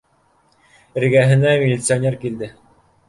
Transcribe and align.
Эргәһенә 1.01 1.53
милиционер 1.65 2.19
килде: 2.25 2.51